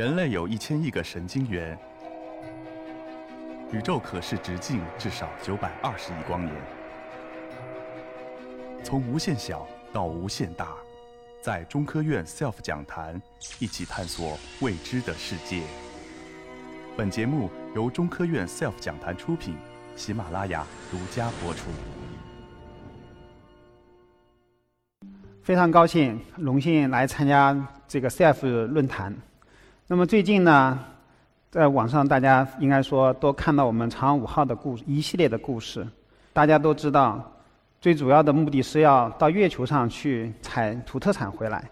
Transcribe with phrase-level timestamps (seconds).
[0.00, 1.78] 人类有一千亿个神经元，
[3.70, 6.56] 宇宙可视直径至少九百二十亿光年。
[8.82, 10.68] 从无限小到无限大，
[11.42, 13.20] 在中科院 SELF 讲坛
[13.58, 15.60] 一起探索未知的世界。
[16.96, 19.54] 本节目由中科院 SELF 讲坛出品，
[19.96, 21.68] 喜马拉雅独家播出。
[25.42, 27.54] 非常高兴，荣幸来参加
[27.86, 29.14] 这个 SELF 论坛。
[29.92, 30.78] 那么最近呢，
[31.50, 35.84] 在网上大家应该说都看到我们长安五号的故一系列的故事。
[36.32, 37.20] 大家都知道，
[37.80, 41.68] 最主要的目的是要到月球上去采土特产回来。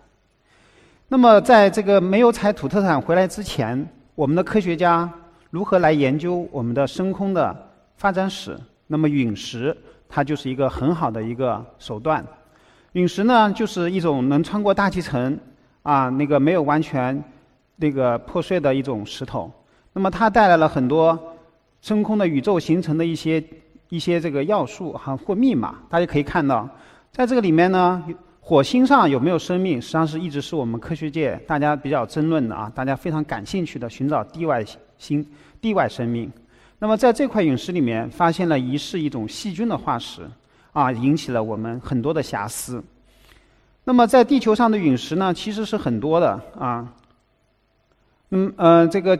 [1.06, 5.08] 那么在这个没有采土特产回来之前，我们的科学家
[5.50, 7.56] 如何来研究我们的深空的
[7.98, 8.58] 发展史？
[8.88, 9.76] 那么陨石
[10.08, 12.26] 它就是一个很好的一个手段。
[12.94, 15.38] 陨石呢，就是一种能穿过大气层
[15.84, 17.22] 啊，那个没有完全。
[17.80, 19.48] 那个破碎的一种石头，
[19.92, 21.16] 那么它带来了很多
[21.80, 23.42] 真空的宇宙形成的一些
[23.88, 25.76] 一些这个要素哈或密码。
[25.88, 26.68] 大家可以看到，
[27.12, 28.04] 在这个里面呢，
[28.40, 34.64] 火星上有没有生命，实际上是一直是我们科学界大家比较争论的啊，大家非常感兴趣的寻找地外
[34.98, 35.24] 星、
[35.60, 36.28] 地外生命。
[36.80, 40.28] 那么在这块陨石里面发现了疑似一种细菌的化石，
[40.72, 42.82] 啊，引起了我们很多的遐思。
[43.84, 46.92] 那么在地球上的陨石呢，其实是很多的啊。
[48.30, 49.18] 嗯呃，这个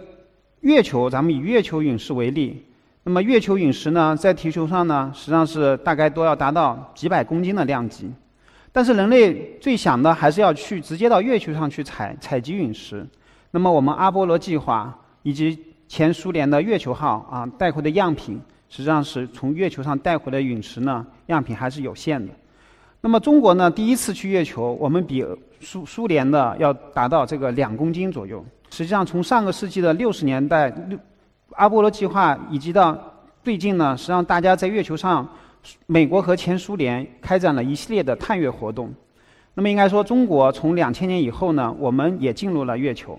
[0.61, 2.63] 月球，咱们以月球陨石为例，
[3.05, 8.11] 那么月球陨石呢，在地球上呢，实际上是大概都要达到几百公斤的量级。
[8.71, 13.05] 但是人类最想的还是要去直接到月球上去采采集陨石。
[13.51, 22.31] 那么我们阿波罗计划以及前苏联的月球号啊带回的样品，实际上是从月球上带回的陨石呢，样品还是有限的。
[23.01, 25.25] 那么中国呢，第一次去月球，我们比
[25.61, 28.45] 苏苏联的要达到这个两公斤左右。
[28.71, 30.73] 实际上，从上个世纪的六十年代，
[31.53, 32.97] 阿波罗计划以及到
[33.43, 35.27] 最近呢，实际上大家在月球上，
[35.87, 38.93] 美国和前苏联开展了一系列的探月活动。
[39.55, 43.19] 那么应该说，中国从两千年以后呢，我们也进入了月球。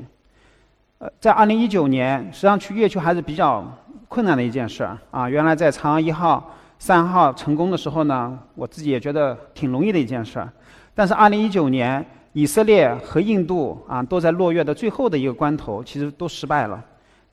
[0.99, 3.65] 呃，在二零一九年，实际上去月球还是比较
[4.07, 5.29] 困难的一件事儿啊。
[5.29, 10.49] 原来在嫦娥一号、三号成功的时候呢，我自己也觉得挺容易的一件事儿。
[10.93, 16.83] 但是二零一九年，以色列和印度啊，都在落月的最后的一个关头，其实都失败了。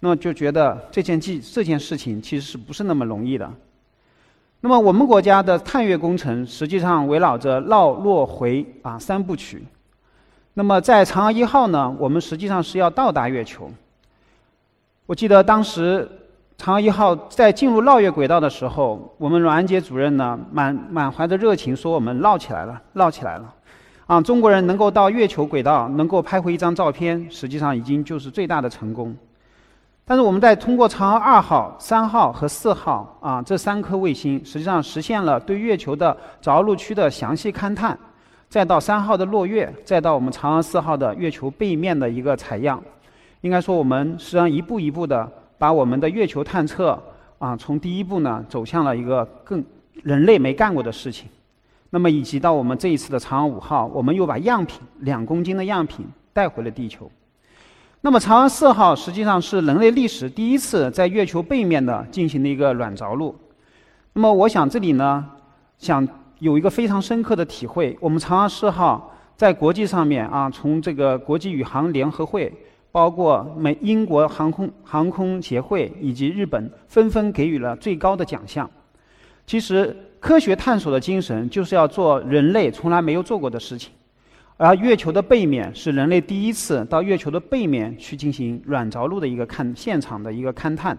[0.01, 3.51] 那么就觉得这件记这件事情其实是不是那么容易的？
[4.61, 9.63] 那么我们国家的探月工程实际上围绕着绕、落、回啊三部曲。
[10.55, 13.71] 那么在嫦娥一号呢，我们实际上是要到达月球。
[15.05, 16.09] 我记得当时
[16.59, 23.55] 嫦娥一号在进入绕月轨道的时候，我们阮安杰主任呢满满怀着热情说：“我们绕起来了，绕起来了。”
[24.07, 29.15] 啊，中国人能够到月球轨道，能够拍回一张照片，实际上已经就是最大的成功。
[30.05, 37.99] 但是我们在通过嫦娥二号、三号和四号啊这三颗卫星，实际上实现了对月球的着陆区的详细勘探，
[38.49, 42.81] 再到三号的落月，再到我们嫦娥四号的月球背面的一个采样。
[43.41, 45.29] 应该说，我们实际上一步一步的
[45.59, 46.97] 把我们的月球探测
[47.41, 49.65] 啊，从第一步呢走向了一个更
[50.05, 51.29] 人类没干过的事情。
[51.91, 57.11] 那么，以及到我们这一次的嫦娥五号，我们又把样品两公斤的样品带回了地球。
[58.01, 63.35] 那么，嫦娥四号实际上是人类历史第一次在月球背面的进行的一个软着陆。
[64.13, 65.25] 那么，我想这里呢，
[65.79, 66.07] 想
[66.39, 72.53] 有一个非常深刻的体会：我们嫦娥四号在国际上面啊，从这个国际宇航联合会，
[72.93, 78.71] 包括美英国航空航空协会以及日本，纷纷给予了最高的奖项。
[79.47, 79.97] 其实。
[80.19, 83.93] 科学探索的精神就是要做人类从来没有做过的事情，
[84.57, 90.97] 而月球的背面是人类第一次到月球的背面去进行软着陆的一个看现场的一个勘探，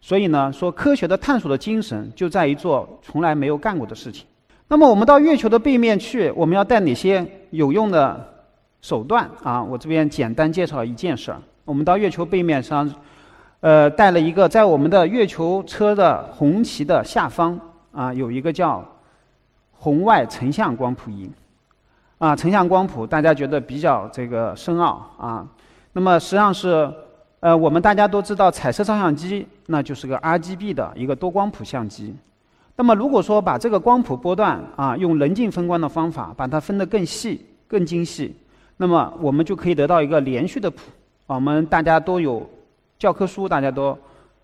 [0.00, 4.24] 所以呢，说科学的探索的精神就在于做从来没有干过的事情。
[4.68, 8.26] 那么我们到月球的背面去，我们要带哪些有用的
[8.80, 9.62] 手段啊？
[9.62, 12.90] 我这边简单介绍一件事儿：我们到月球背面上，
[13.60, 17.60] 呃，带了一个在我们的月球车的红旗的下方。
[17.92, 18.84] 啊，有一个叫
[19.72, 21.30] 红外成像光谱仪，
[22.18, 25.46] 啊，成像光谱大家觉得比较这个深奥啊。
[25.92, 26.90] 那么实际上是，
[27.40, 32.14] 呃，我们大家都知道彩色照相机那就是个 RGB 的一个多光谱相机。
[32.76, 38.34] 那么如果说把这个光谱波段啊，用棱镜分光的方法把它分得更细、更精细，
[38.78, 40.80] 那么我们就可以得到一个连续的谱。
[41.26, 42.48] 我们大家都有
[42.98, 43.96] 教科书，大家都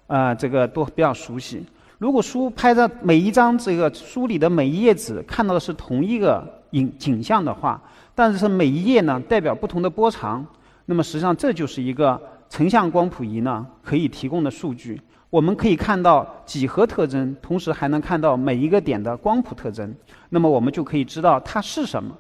[0.06, 1.64] 啊这个都比较熟悉。
[1.98, 7.80] 如果书拍的每一张这个书里的每一页纸看到的是同一个影景象的话，
[8.14, 10.46] 但是每一页呢代表不同的波长，
[10.86, 15.00] 那么实际上这就是一个成像光谱仪呢可以提供的数据。
[15.28, 19.92] 我们可以看到几何特征，同时还能看到每一个点的光谱特征。
[20.30, 22.16] 那么我们就可以知道它是什么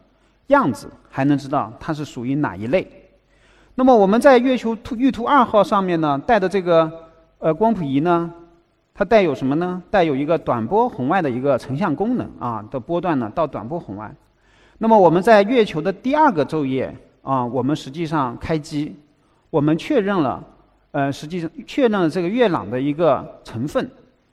[0.48, 2.86] 样子，还能知道它是属于哪一类。
[3.76, 6.90] 那么我们在月球图玉图二号上面呢带的这个
[7.38, 8.30] 呃光谱仪呢，
[8.98, 9.80] 它带有什么呢？
[9.92, 14.12] 带有一个短波红外的一个成像功能啊的波段呢到短波红外。
[14.78, 16.92] 那么我们在月球的第二个昼夜
[17.22, 18.96] 啊，我们实际上开机，
[19.50, 20.42] 我们确认了。
[20.90, 23.88] 呃，实际确认了这个月壤的一个成分，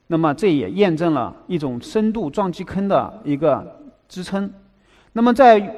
[0.08, 3.64] 那么这也验证了一种深度撞击坑的一个
[4.08, 4.52] 支撑。
[5.12, 5.76] 那么在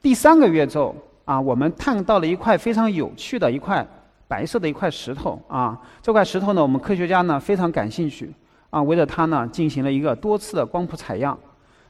[0.00, 0.94] 第三个月昼
[1.26, 3.86] 啊，我们探到了一块非常有趣的一块
[4.32, 5.78] 白色的一块石头啊。
[6.00, 8.32] 这块石头呢，我们科学家呢非常感兴趣
[8.70, 11.38] 啊，围着它呢进行了一个多次的光谱采样。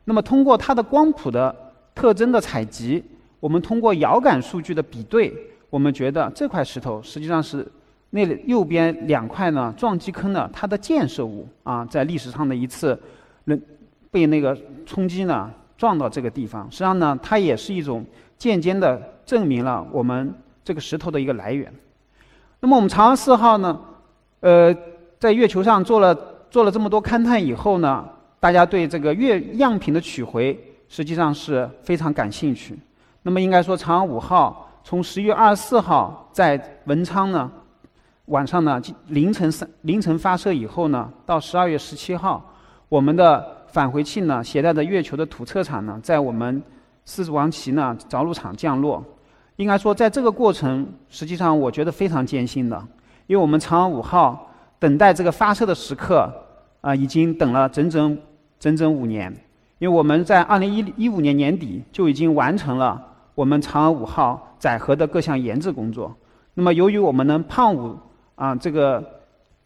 [0.07, 1.55] 那么通过它的光谱的
[1.95, 3.05] 特征的采集，
[3.39, 5.33] 我们通过遥感数据的比对，
[5.71, 7.65] 我们觉得这块石头实际上是。
[8.15, 13.01] 那右边两块呢撞击坑呢，它的建设物啊，在历史上的一次
[13.45, 13.59] 能
[14.11, 14.55] 被那个
[14.85, 18.05] 冲击呢撞到这个地方，实际上呢，它也是一种
[18.37, 20.31] 间接的证明了我们
[20.63, 21.73] 这个石头的一个来源。
[22.65, 23.77] 那么我们嫦娥四号呢，
[24.39, 24.73] 呃，
[25.19, 26.17] 在月球上做了
[26.49, 30.57] 做了这么多勘探以后呢，大家对这个月样品的取回
[30.89, 32.79] 实际上是非常感兴趣。
[33.23, 37.51] 那么应该说，嫦娥五号从十一月二十四号在文昌呢。
[38.27, 42.55] 晚上呢，凌晨三凌晨发射以后呢，到十二月十七号，
[42.89, 46.63] 我们的返回器呢，携带着月球的土测场呢，在我们
[47.05, 49.05] 四王旗呢着陆场降落。
[49.57, 52.77] 应该说，在这个过程，实际上我觉得非常艰辛的，
[53.27, 56.33] 因为我们嫦娥五号等待这个发射的时刻
[56.81, 58.19] 啊，已经等了整整
[58.59, 59.33] 整整五年。
[59.79, 63.05] 因为我们在二零一一五年年底就已经完成了
[63.35, 66.15] 我们嫦娥五号载荷的各项研制工作。
[66.55, 67.97] 那么，由于我们的胖五
[68.37, 69.05] 啊，这个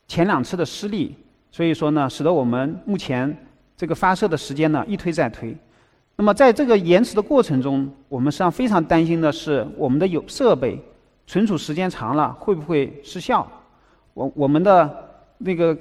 [0.09, 1.15] 前两次的失利，
[1.51, 3.37] 所以说呢，使得我们目前
[3.77, 5.57] 这个发射的时间呢一推再推。
[6.19, 10.83] 那么在这个延迟的过程中，我们实际上非常担心的是，我们的有设备
[11.27, 13.47] 存储时间长了会不会失效？
[14.15, 14.91] 我我们的
[15.37, 15.77] 那个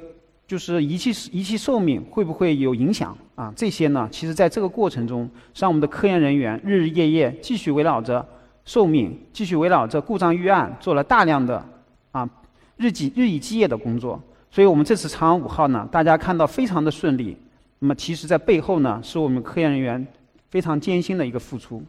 [0.46, 3.18] 就是仪器仪器寿命会不会有影响？
[3.36, 8.26] 啊，这些呢，其实在这个过程中，让我们的科研人员日日夜夜继续围绕着
[8.66, 11.66] 寿命，继续围绕着故障预案做了大量的
[12.12, 12.30] 啊。
[12.76, 14.22] 日积日以继夜的工作，
[14.52, 17.38] 所以我们这次嫦娥五号呢，大家看到非常的顺利。
[17.80, 20.06] 那么，其实在背后呢，是我们科研人员
[20.56, 21.84] 非常艰辛的一个付出。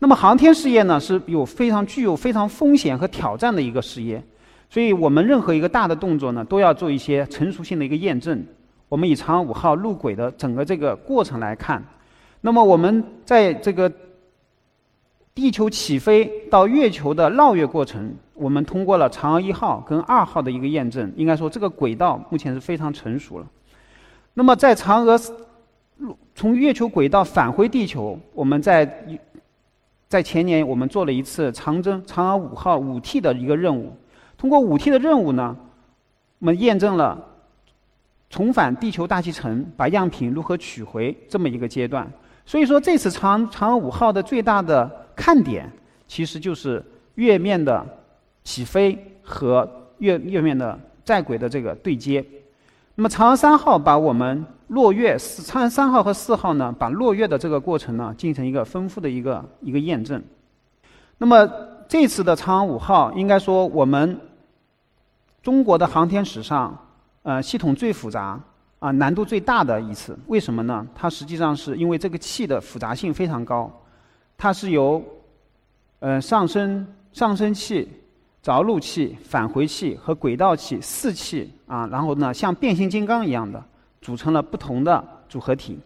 [0.00, 4.22] 那么，航天事业呢，是有非常具有非常风险和挑战的一个事业，
[4.68, 8.44] 所以我们任何一个大的动作呢，都要做一些成熟性的一个验证。
[8.90, 11.82] 我们以嫦娥五号入轨的整个这个过程来看，
[12.42, 13.90] 那么我们在这个
[15.34, 18.14] 地球起飞到月球的绕月过程。
[18.34, 23.46] 我们通过了嫦娥一号跟二号的一个验证，应该说这个轨道目前是非常成熟了。
[24.34, 25.18] 那么在嫦娥
[26.34, 29.06] 从月球轨道返回地球，我们在
[30.08, 33.92] 在前年我们做了一次长征嫦娥五号五 T 的一个任务，
[34.36, 35.56] 通过五 T 的任务呢，
[36.38, 37.22] 我们验证了
[38.28, 42.10] 重返地球大气层，把样品如何取回这么一个阶段。
[42.44, 45.70] 所以说这次嫦嫦娥五号的最大的看点，
[46.08, 47.86] 其实就是月面的。
[48.42, 52.24] 起飞和月月面的在轨的这个对接，
[52.94, 60.22] 那么嫦娥三号把我们落月，嫦娥三号和四号呢，把落月的这个过程呢，进行一个丰富的一个一个验证。
[61.18, 61.50] 那么
[61.88, 64.16] 这次的嫦娥五号，应该说我们
[65.42, 66.86] 中国的航天史上，
[67.24, 68.40] 呃，系统最复杂
[68.78, 70.16] 啊，难度最大的一次。
[70.28, 70.86] 为什么呢？
[70.94, 73.68] 它实际上是因为这个气的复杂性非常高，
[74.38, 75.02] 它是由
[75.98, 77.88] 呃上升上升器。
[78.42, 83.62] 着陆器、返回器和轨道器四器啊，然后呢，像变形金刚一样的
[84.00, 85.78] 组成了不同的组合体。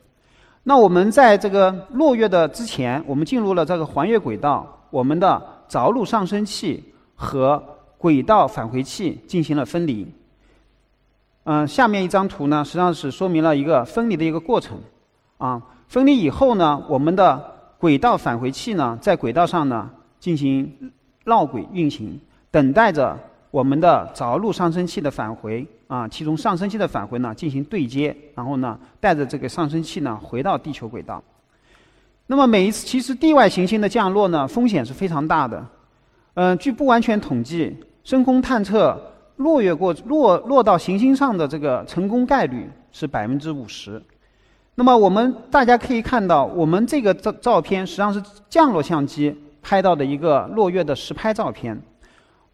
[0.62, 6.82] 那我们在这个落月的之前，我们进入了这个环月轨道，我们的着陆上升器
[7.14, 7.62] 和
[7.98, 10.06] 轨道返回器进行了分离。
[11.44, 14.78] 嗯，下面一张图呢，实际上是说明了一个分离的一个过程。
[15.36, 20.92] 啊，分离以后呢，我们的轨道返回器呢，在轨道上呢进行
[21.24, 22.18] 绕轨运行。
[22.50, 23.18] 等待着
[23.50, 31.22] 我们的着陆上升器的返回啊，其中上升器的返回呢进行对接，然后呢带着这个上升器呢回到地球轨道。
[32.26, 35.66] 那么每一次其实地外行星的降落呢风险是非常大的，
[36.34, 38.98] 嗯，据不完全统计，深空探测
[39.36, 44.02] 落月过落落到行星上的这个成功概率是百分之五十。
[44.76, 51.80] 那么我们大家可以看到，我们这个照照片实际上是降落相机拍到的一个落月的实拍照片。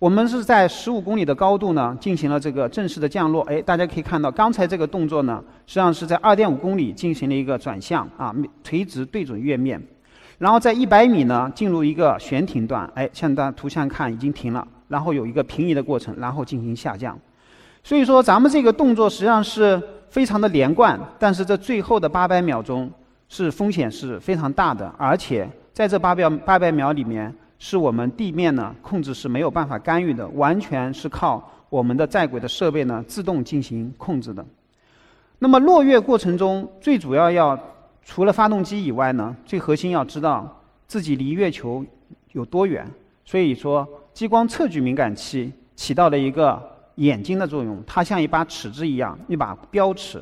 [0.01, 3.43] 我们是在十五公里的高度呢进行了这个正式的降落。
[3.43, 9.79] 哎，大家可以看到，刚才这个动作呢，实际上是在二点五公里进行了一个转向啊，垂直对准月面。
[10.39, 17.19] 然后在一百米呢进入一个悬停段，哎，像大图像看已经停了，然后有一个平移的过程，然后进行下降。
[17.85, 19.79] 所以说，咱们这个动作实际上是
[20.09, 22.91] 非常的连贯，但是这最后的八百秒钟
[23.29, 27.31] 是风险是非常大的，而且在这八秒八百秒里面。
[27.61, 34.45] 是我们地面呢控制是没有办法干预的，完全是靠我们的在轨的设备呢自动进行控制的。
[35.39, 37.59] 那么落月过程中，最主要要
[38.03, 41.85] 除了发动机以外呢，最核心要知道自己离月球
[42.33, 42.85] 有多远。
[43.25, 46.61] 所以说，激光测距敏感器起到了一个
[46.97, 50.21] 眼睛的作用，它像一把尺子一样，一把标尺，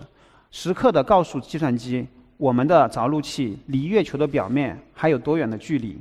[0.51, 5.97] 时刻的告诉计算机我们的着陆器离月球的表面还有多远的距离。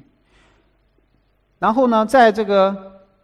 [1.59, 2.75] 然后呢，在这个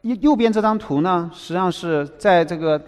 [0.01, 2.81] 右右边这张图呢，实际上是在这个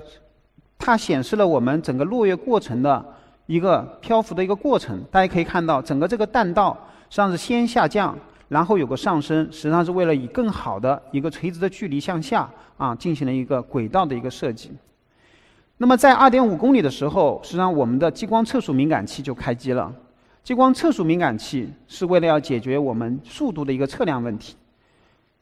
[0.78, 3.06] 它显示了我们整个落月过程的
[3.46, 5.04] 一个漂浮的一个过程。
[5.12, 6.76] 大家可以看到，整个这个弹道
[7.10, 8.18] 实际上是先下降，
[8.50, 14.72] 然后有个上升，实际上是为了以更好的一个垂直的距离向下啊进行了一个轨道的一个设计。
[15.78, 19.94] 那么在二点五公里的时候，实际上我们的激光测速敏感器就开机了。
[20.44, 24.56] 激光测速敏感器是为了要解决我们速度的一个测量问题。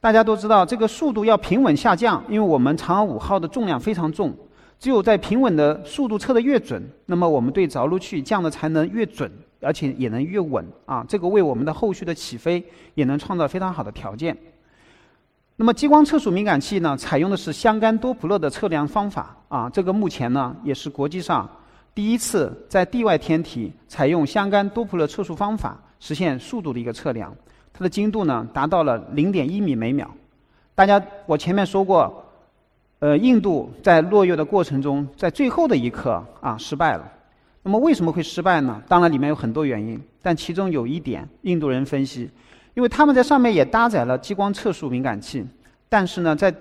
[0.04, 4.36] 大家都知道，这个速度要平稳下降，因为我们嫦娥五号的重量非常重，
[4.78, 9.32] 只有在平稳的速度测得越准，那么我们对着陆器降的才能越准，
[9.62, 11.02] 而且也能越稳啊！
[11.08, 14.36] 这个为我们的后续的起飞也能创造非常好的条件。
[15.56, 21.48] 那么激光测速敏感器呢，采用的是相干多普勒的测量方法啊，这个目前呢也是国际上
[21.94, 27.34] 第一次在地外天体采用相干多普勒测速方法实现速度的一个测量。
[27.76, 30.08] 它的精度呢达到了零点一米每秒。
[30.76, 32.24] 大家，我前面说过，
[33.00, 37.12] 呃，印度在落月的过程中，在最后的一刻啊失败了。
[37.64, 38.80] 那么为什么会失败呢？
[38.86, 42.30] 当然里面有很多原因，但其中有一点，印度人分析，
[42.74, 45.44] 因为他们在上面也搭载了激光测速敏感器，
[45.88, 46.54] 但是呢，在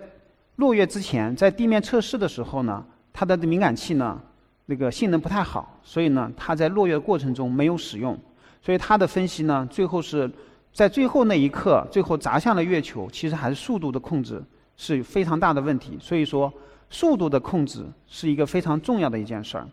[0.55, 4.19] 落月之前，在地面测试的时候呢，它的敏感器呢
[4.65, 8.17] 那个性能不太好，所以呢，它在落月过程中没有使用。
[8.61, 10.29] 所以它的分析呢，最后是。
[10.73, 14.43] 在最后那一刻，最后砸向了月球，其实还是速度的控制
[14.75, 15.95] 是非常大的问题。
[16.01, 16.51] 所以说，
[16.89, 19.67] 速度的控制是一个非常重要的一件事儿。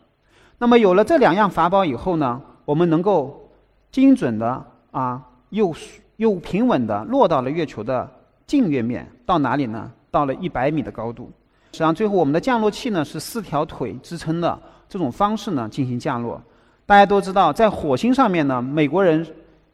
[0.58, 3.48] 那么有了这两样法宝以后呢，我们能够
[3.90, 5.74] 精准的啊，又
[6.16, 8.06] 又平稳的落到了月球的
[8.46, 9.90] 近月面，到哪里呢？
[10.10, 11.32] 到了一百米的高度。
[11.72, 16.38] 实际上，最后我们的降落器呢是四条腿支撑的这种方式呢进行降落。
[16.84, 19.26] 大家都知道，在火星上面呢，美国人。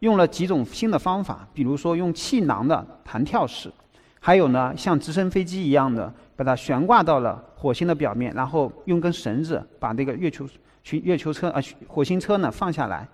[0.06, 3.68] 用了几种新的方法，比如说用气囊的弹跳式，
[4.20, 10.46] 还有呢像直升飞机一样的把它悬挂到了火星的表面，然后用根绳子把这个月球
[10.84, 13.04] 去月球车啊火星车呢放下来。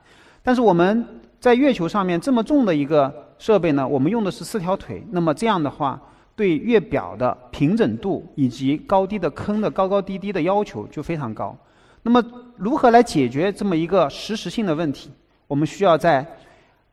[0.43, 1.03] 但是我们
[1.41, 5.99] 在月球上面这么重的一个设备呢，我们用的是四条腿，那么这样的话
[6.37, 11.57] 对月表的平整度以及高低的坑的高高低低的要求就非常高。
[12.03, 12.23] 那么
[12.59, 15.11] 如何来解决这么一个实时性的问题？
[15.47, 16.27] 我们需要在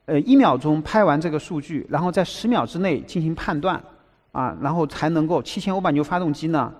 [0.10, 3.80] 呃，一秒钟拍完这个数据，然后在十秒之内进行判断，
[4.32, 6.74] 啊，然后才能够七千五百牛发动机呢，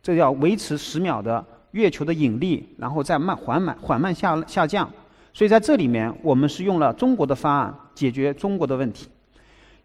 [0.00, 4.88] 这要维持十秒的月球的引力，然后再慢缓慢缓慢下下降。
[5.32, 9.08] 所以在这里面，我们是用了中国的方案解决中国的问题，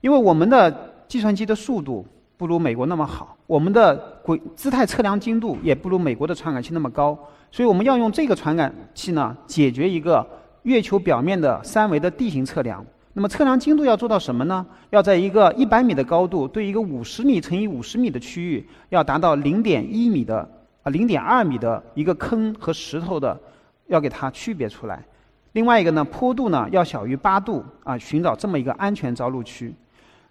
[0.01, 2.05] 因为我们的计算机的速度
[2.37, 7.17] 不如美国那么好，我们的轨姿态测量精度也不如美国的传感器那么高，
[7.49, 10.23] 所以我们要用这个传感器呢，解决一个。
[10.65, 14.65] 月球表面的三维的地形测量，那么测量精度要做到什么呢？
[14.89, 20.39] 要在一个一百米的高度，对一个五十米乘以五十米的区域，要达到零点一米的
[20.81, 23.39] 啊零点二米的一个坑和石头的，
[23.85, 25.05] 要给它区别出来。
[25.51, 29.71] 另外一个呢，坡度呢要小于八度啊，寻找这么一个安全着陆区。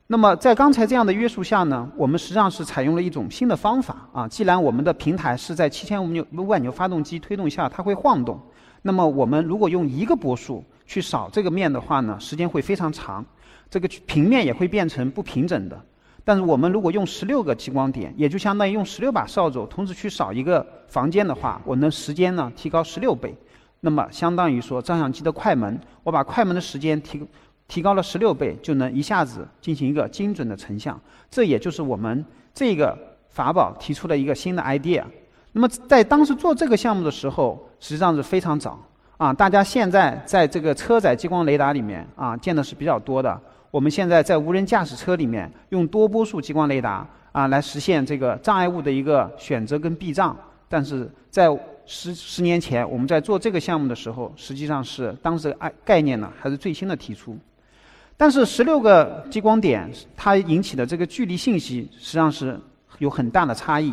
[0.08, 4.26] 那么在刚才这样的约束下呢，我们实际上是采用了一种新的方法啊。
[4.26, 8.36] 既然我们的平台是在七千五牛五百牛发动机推动下，它会晃动。
[8.86, 13.24] 那么我们如果用一个波束去扫这个面的话呢，时间会非常长，
[13.70, 15.80] 这个平面也会变成不平整的。
[16.22, 23.34] 但是我们如果用十六个激光点，也就相当于用十六把扫帚同时去扫一个房间的话，我能时间呢提高十六倍。
[23.80, 27.26] 那么相当于说照相机的快门，我把快门的时间提
[27.66, 31.00] 提高了十六倍，就能一下子进行一个精准的成像。
[31.30, 32.22] 这也就是我们
[32.52, 32.98] 这个
[33.30, 35.02] 法宝提出了一个新的 idea。
[35.52, 38.78] 那么在当时做这个项目的时候，实际上是非常早
[39.16, 39.32] 啊。
[39.32, 43.40] 大家现在在这个车载激光雷达里面啊，见的是比较多的。
[43.70, 50.36] 我们现在在无人驾驶车里面用多波束激光雷达啊，来实现这个障碍物的一个选择跟避障。
[50.68, 51.48] 但是在
[51.84, 57.36] 十十年前，我们在做这个项目的时候，实际上是当时概概念呢还是最新的提出。
[58.16, 62.58] 但是十六个激光点它引起的这个距离信息实际上是
[62.98, 63.92] 有很大的差异。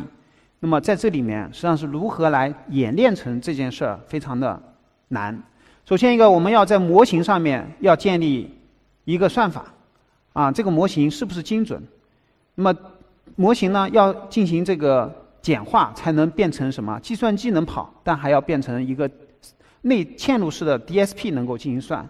[0.61, 4.57] 那么在这里面实际上是如何来演练成这件事儿，非常的
[5.09, 5.43] 难。
[5.83, 8.49] 首先一个，我们要在模型上面要建立
[9.03, 9.65] 一个算法，
[10.31, 11.83] 啊，这个模型是不是精准？
[12.55, 12.73] 那么
[13.35, 15.13] 模型呢要进行这个。
[15.41, 16.99] 简化才能变成什么？
[16.99, 19.09] 计算机能跑，但还要变成一个
[19.81, 22.07] 内嵌入式的 DSP 能够进行算。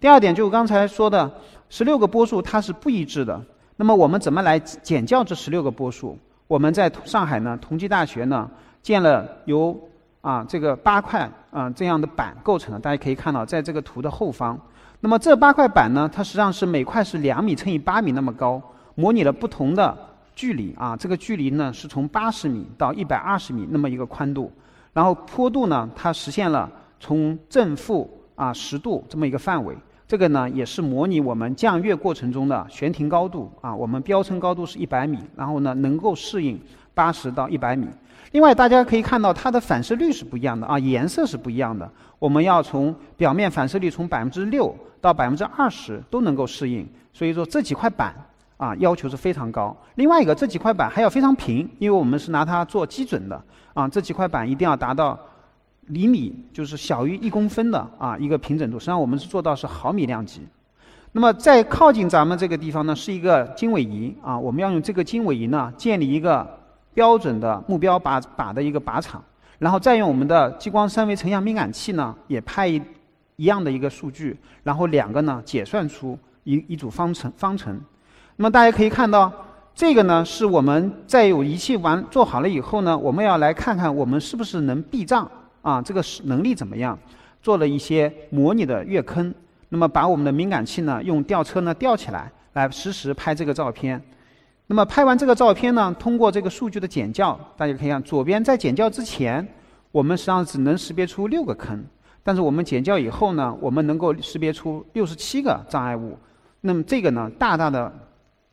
[0.00, 1.30] 第二点就是刚才说的
[1.68, 3.38] 十六个波束它是不一致的。
[3.76, 6.18] 那么我们怎么来减掉这十六个波束？
[6.50, 8.50] 我们在上海呢，同济大学呢
[8.82, 9.78] 建了由
[10.20, 12.80] 啊这个八块啊这样的板构成的。
[12.80, 14.58] 大家可以看到，在这个图的后方。
[14.98, 18.60] 那么这八块板呢，它实际上是每块是两米乘以八米那么高，
[18.96, 19.96] 模拟了不同的。
[20.34, 24.50] 距离啊，这个距离呢是从八十米到一百二十米那么一个宽度，
[24.92, 29.76] 然后坡度呢，它实现了从正负啊十度这么一个范围。
[30.10, 36.60] 这个呢也是模拟我们降月过程中的悬停高度啊，我们标称高度是一百米，然后呢能够适应
[36.92, 37.86] 八十到一百米。
[38.32, 41.88] 另外大家可以看到它的反射率是不一样的啊，颜色是不一样的。
[42.18, 48.12] 我们要从表面反射率从百分之六到百分之二十都能够适应，所以说这几块板。
[48.56, 49.74] 啊，要求是非常高。
[49.94, 53.42] 另外一个，这几块板还要非常平，因为我们是拿它做基准的。
[53.72, 55.18] 啊，这几块板一定要达到
[55.90, 58.78] 厘米，就是小于一公分的啊一个平整度。
[58.78, 60.40] 实际上我们是做到是毫米量级。
[61.12, 66.48] 那么在靠近咱们这个地方呢，是一个经纬仪啊，我们要用这个经纬仪呢建立一个
[66.94, 69.22] 标准的目标靶靶的一个靶场，
[69.58, 72.80] 然后再用我们的激光三维成像敏感器呢也拍一
[73.36, 77.80] 一样的一个数据，然后两个呢解算出一一组方程方程。
[78.36, 79.32] 那么大家可以看到，
[79.74, 85.28] 这个呢是我们在有仪器完做好了以后呢，我们要来看看我们是不是能避障
[85.62, 86.98] 啊，这个是能力怎么样？
[87.42, 89.34] 做了一些模拟的月坑，
[89.68, 94.02] 那么把我们的敏感器呢用吊车呢吊起来，来实时拍这个照片。
[94.66, 99.46] 那么拍完这个照片呢，通过这个数据的减校，大家可以看左边在减校之前，
[99.90, 101.84] 我们实际上只能识别出六个坑，
[102.22, 106.16] 但是我们减校以后呢，我们能够识别出六十七个障碍物。
[106.60, 107.92] 那么这个呢，大大的。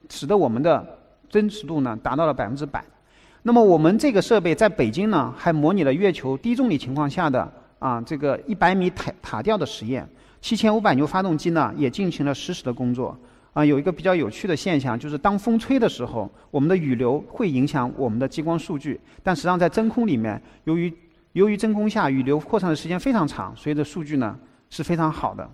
[0.10, 0.88] 使得我们的
[1.30, 2.82] 真实度呢达到了百分之百。
[3.48, 10.06] 那么我们这个设备在北京呢，还模拟了月球低重力情况下的啊这个一百米塔塔吊的实验。
[10.42, 13.18] 七千五百牛发动机呢也进行了实时的工作。
[13.54, 19.00] 啊，有一个比较有趣的现象，就是当风吹的时候，我们的雨流会影响我们的激光数据。
[19.24, 20.94] 但实际上在真空里面，由于
[21.32, 24.38] 由于真空下雨流扩散的时间非常长，所以的数据呢
[24.70, 25.50] 是非常好的。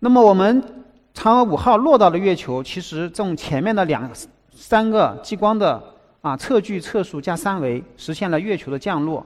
[0.00, 0.62] 那么我们。
[1.14, 4.10] 嫦娥五号落到了月球，其实从前面的两
[4.50, 5.82] 三个激光的
[6.26, 9.24] 啊测距、测速加三维，实现了月球的降落。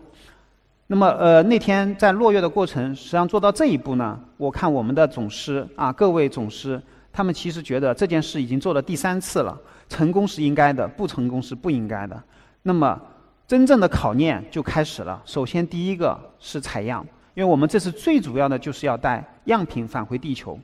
[0.86, 6.78] 那么呃那天在落月的过程，实际上做到这一步呢，我看我们的总师啊各位总师，
[7.10, 9.58] 他们其实觉得这件事已经做了第三次了，
[9.88, 12.22] 成功是应该的，不成功是不应该的。
[12.64, 13.00] 那么
[13.48, 15.22] 真正的考验就开始了。
[15.24, 20.58] 首先第一个是采样，因为我们这次最主要的就是要带样品返回地球。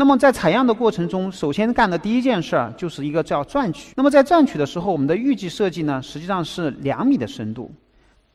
[0.00, 3.92] 那么在采样的过程中，首先干的第一件事儿就是一个叫钻取。
[3.94, 7.70] 那么在钻取的时候，我们的预计设计呢，实际上是两米的深度。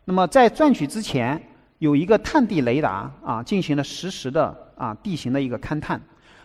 [0.04, 1.42] 那么在钻取之前，
[1.80, 6.00] 有一个探地雷达啊，进行了实时的啊地形的一个勘探。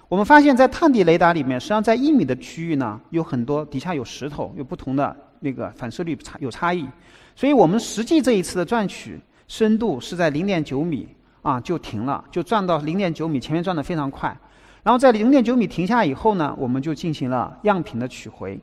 [0.09, 6.89] 我们发现，在探地雷达里面，实际上在一米的区域呢，有很多底下有石头，有不同的那个反射率差有差异。
[7.37, 11.07] 所以我们实际这一次的钻取深度是在零点九米
[11.43, 14.35] 啊就停了，就钻到零点九米，前面钻的非常快。
[14.83, 18.59] 然后在零点九米停下以后呢，我们就进行了样品的取回。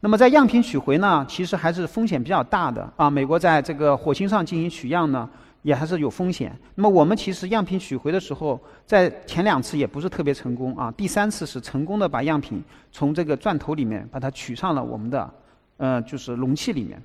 [0.00, 3.08] 那么在样品取回呢，其实还是风险比较大的啊。
[3.08, 5.30] 美国在这个火星上进行取样呢，
[5.62, 6.52] 也还是有风险。
[6.74, 10.92] 那么我们其实样品取回的时候，在前两次也不是特别成功啊。
[10.96, 15.30] 第三次是成功的把样品从这个钻头里面把它取上了我们的
[15.76, 17.00] 呃就是容器里面。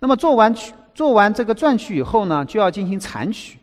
[0.00, 3.58] 那么做完取做完这个钻取以后呢，就要进行残取。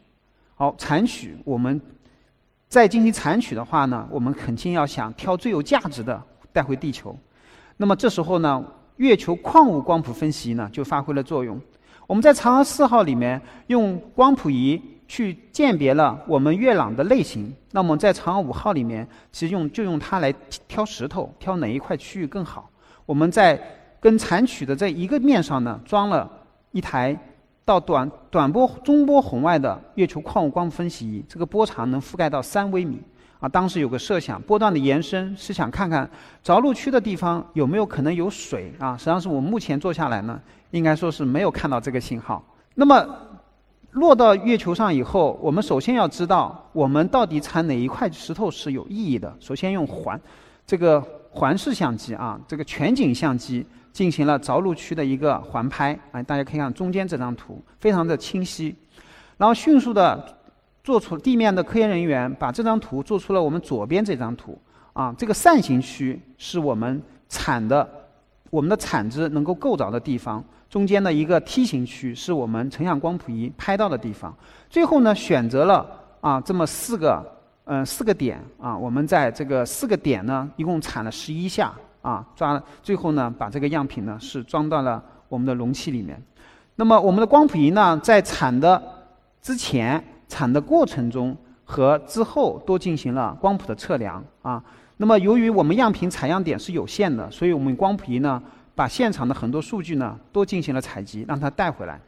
[0.55, 1.81] 好，残取我们。
[2.71, 7.13] 再进行残取的话呢，我们肯定要想挑最有价值的带回地球。
[7.75, 8.63] 那么这时候呢，
[8.95, 11.59] 月球矿物光谱分析呢就发挥了作用。
[12.07, 17.53] 我们在嫦娥四号里面用光谱仪去鉴别了我们月壤的类型。
[17.71, 20.33] 那么在嫦娥五号里面，其实用就用它来
[20.69, 22.69] 挑石头，挑哪一块区域更好。
[23.05, 23.61] 我们在
[23.99, 26.31] 跟残取的这一个面上呢，装了
[26.71, 27.19] 一台。
[27.71, 33.01] 到短短波、中波红外的月球矿物光分析仪，这个波长能覆盖到三微米，
[33.39, 36.09] 啊，当时有个设想，波段的延伸是想看看
[36.43, 38.97] 着陆区的地方有没有可能有水啊。
[38.97, 40.37] 实际上是我们目前做下来呢，
[40.71, 42.43] 应该说是没有看到这个信号。
[42.75, 43.07] 那么
[43.91, 49.33] 落到月球上以后，我们首先要知道我们到底产哪一块石头是有意义的。
[49.39, 50.19] 首先用环
[50.67, 53.65] 这个环视相机啊，这个全景相机。
[53.91, 58.75] 进行了着陆区的一个环拍，啊，大家可以看中间这张图，非常的清晰。
[59.37, 60.37] 然后迅速的
[60.83, 64.57] 做出地面的科研人员把这张图做出了我们左边这张图，
[64.93, 67.87] 啊，这个扇形区是我们产的，
[68.49, 74.35] 我们的产子能够够着的地方，中间的一个梯形区是我们成像光谱仪拍到的地方。
[74.69, 75.85] 最后呢，选择了
[76.21, 77.23] 啊这么四个，
[77.65, 81.73] 嗯，四个点啊，我们在这个四个点呢，一共产了十一下。
[82.01, 86.21] 啊，抓最后呢，把这个样品呢是装到了我们的容器里面。
[86.75, 88.81] 那么我们的光谱仪呢，在产的
[89.41, 94.63] 之前、产的过程中和之后都进行了光谱的测量啊。
[94.97, 98.41] 那么由于我们样品采样点是有限的，所以我们光谱仪呢，
[98.73, 101.99] 把现场的很多数据呢都进行了采集，让它带回来。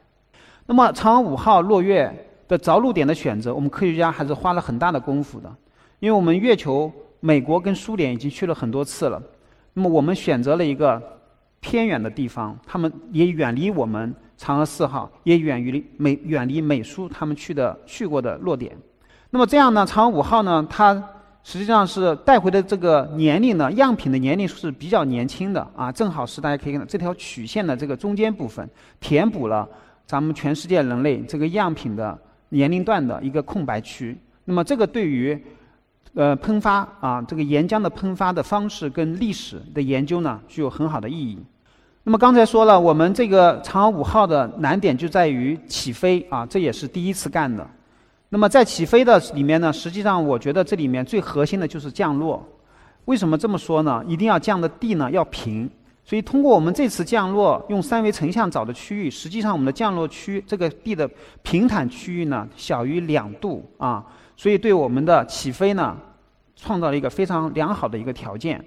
[0.66, 5.52] 那么嫦娥五号落月的着陆点的选择，我们科学家还是花了很大的功夫的，
[5.98, 9.22] 因为我们月球，美国跟苏联已经去了很多次了。
[9.74, 11.02] 那么我们选择了一个
[11.60, 18.76] 偏远的地方，他们也远离我们嫦娥四号，也远离美远离美苏他们去的去过的落点。
[19.30, 20.94] 那么这样呢，嫦娥五号呢，它
[21.42, 28.68] 实际上是带回的这个年龄呢，样品的年龄是比较年轻的啊，正好是大家可以看到这条曲线的这个中间部分，
[29.00, 29.68] 填补了
[30.06, 32.16] 咱们全世界人类这个样品的
[32.50, 34.16] 年龄段的一个空白区。
[34.44, 35.42] 那么这个对于
[36.14, 41.36] 呃，喷发啊，这个岩浆的喷发的方式跟历史的研究呢，具有很好的意义。
[42.04, 47.66] 那么刚才说了，我们这个嫦娥五号的难点就在于起飞啊，这也是第一次干的。
[48.28, 52.46] 那么在起飞的里面呢，实际上我觉得这里面最核心的就是降落。
[53.06, 54.04] 为什么这么说呢？
[54.06, 55.68] 一定要降的地呢要平。
[56.04, 61.10] 所以通过我们这次降落，用三维成像找的区域，实际上我们的降落区这个地的
[61.42, 64.04] 平坦区域呢小于两度啊。
[64.36, 65.96] 所以，对我们的起飞呢，
[66.56, 68.62] 创造了一个非常良好的一个条件。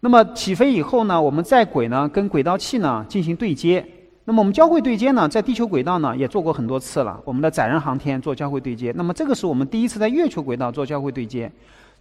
[0.00, 3.84] 那么起飞以后呢，我们在轨呢跟轨道器呢进行对接。
[4.24, 7.18] 那么我们交会对接呢，在地球轨道呢也做过很多次了。
[7.24, 11.50] 我们的载人航天做交会对接，那么这个是我们第一次在月球轨道做交会对接。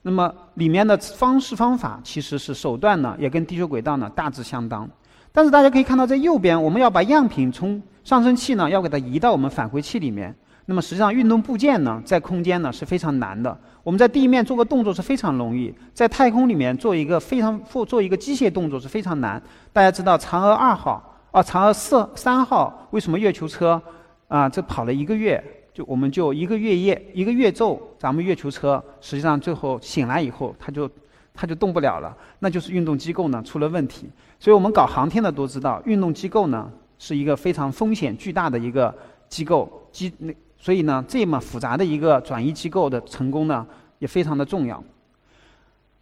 [0.01, 4.88] 那么里面的方式方法其实是手段呢，也跟地球轨道呢大致相当。
[5.32, 10.36] 但是大家可以看到，在右边我们要把样品从上升器呢要给它移到我们返回器里面。
[10.69, 13.58] 那么实际上，运动部件呢，在空间呢是非常难的。
[13.84, 19.41] 我们在地面做个动作是非常容易，在太空里面做一个非常做做一个机械动作是非常难。
[19.71, 23.82] 大家知道，嫦娥二号啊，嫦娥四三号为什么月球车
[24.27, 25.41] 啊，这跑了一个月，
[25.73, 30.89] 就我们就一个月夜一个月昼，咱们月球车实际上最后醒来以后，它就
[31.34, 34.10] 它就动不了了，那就是运动机构呢出了问题。
[34.38, 38.93] 所以我们搞航天的都知道，运动机构呢是一个非常风险巨大的一个
[39.30, 40.34] 机构机那。
[40.59, 43.65] 所以呢，这么复杂的一个转移机构的成功呢，
[43.99, 44.83] 也非常的重要。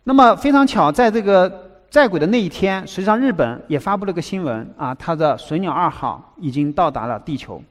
[0.06, 7.62] 那么非常巧，在这个在轨的那一天，实际上日本也发布了个新闻啊，它的隼鸟二号已经到达了地球。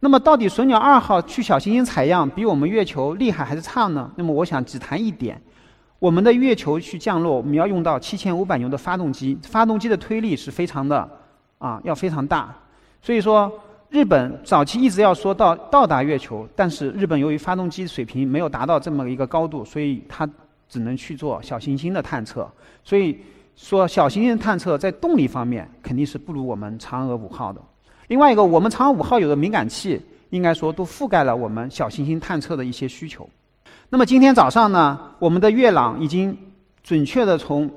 [0.00, 4.10] 那么到底隼鸟二号去小行星采样比我们月球厉害还是差呢？
[4.16, 5.40] 那么我想只谈一点，
[5.98, 11.08] 我们的月球去降落，我们要用到七千五百牛的发动机，发动机的推力是非常的
[11.58, 12.54] 啊，要非常大。
[13.00, 13.50] 所以说。
[13.96, 20.28] 日本早期一直要说到到达月球，但是日本由于发动机水平没有达到这么一个高度，所以它
[20.68, 22.46] 只能去做小行星的探测。
[22.84, 23.18] 所以
[23.54, 27.60] 说小行星探测在动力方面肯定是不如我们嫦娥五号的。
[28.08, 33.26] 另外一个，我们嫦娥五号有的敏感器，应该说都覆盖了我们小行星探测的一些需求。
[33.88, 36.36] 那么今天早上呢，我们的月朗已经
[36.82, 37.70] 准确的从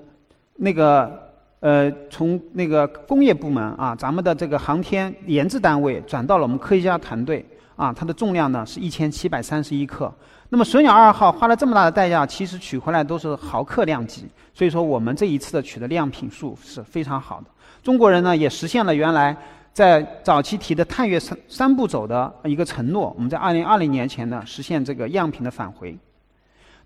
[0.58, 1.29] 那个。
[1.62, 7.46] 呃，从那个工业部门啊，咱们的这个航天研制单位转到了我们科学家团队
[7.76, 10.10] 啊，它的重量呢是一千七百三十一克。
[10.48, 17.48] 那么隼鸟二号花了这么大的代价，其实取回来都是毫克量级，所以说我们这一次的取的样品数是非常好的。
[17.84, 19.36] 中国人呢也实现了原来
[19.74, 25.98] 在早期提的探月三三步走的一个承诺，我们在二零二零年前呢实现这个样品的返回。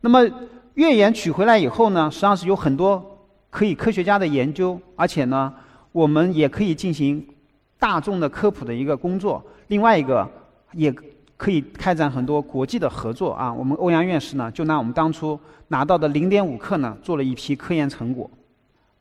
[0.02, 0.28] 那么
[0.74, 3.12] 月岩取回来以后呢，实际上是有很多。
[3.54, 5.54] 可以科学家的研究，而且呢，
[5.92, 7.24] 我们也可以进行
[7.78, 9.46] 大众的科普的一个工作。
[9.68, 10.28] 另外一个，
[10.72, 10.92] 也
[11.38, 13.54] 可以开展很多国际的合作啊。
[13.54, 18.28] 我们欧阳院士呢，就拿我们当初拿到的零点五克呢，做了一批科研成果。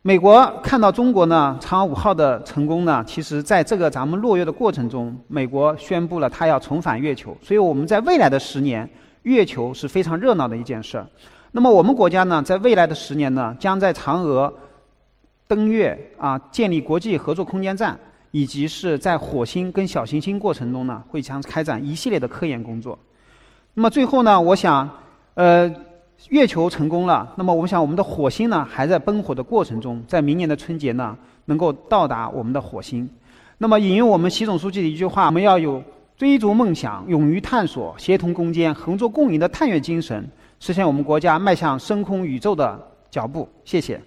[0.03, 7.35] 美国看到中国呢，嫦娥五号的成功呢，其实在这个咱们落月的过程中，美国宣布了它要重返月球。
[7.41, 8.87] 所以我们在未来的十年，
[9.23, 11.07] 月球是非常热闹的一件事儿。
[11.55, 14.53] 那么我们国家呢，在未来的十年呢，将在嫦娥
[15.47, 17.99] 登月啊，建立国际合作空间站，
[18.31, 22.99] 以及是在火星跟小行星过程中呢，会将开展一系列的科研工作。
[23.75, 24.89] 那么最后呢，我想，
[25.35, 25.71] 呃，
[26.31, 33.07] 月球成功了，那么我想我们的火星呢，还在奔火的过程中，在明年的春节呢，能够到达我们的火星。
[33.59, 35.83] 那么引用我们习总书记的一句话，我们要有
[36.17, 40.27] 追逐梦想、勇于探索、协同攻坚、合作共赢的探月精神，
[40.63, 43.49] 实现我们国家迈向深空宇宙的脚步。
[43.65, 44.01] 谢谢。